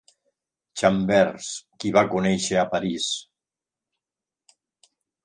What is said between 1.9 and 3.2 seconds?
va conèixer a París.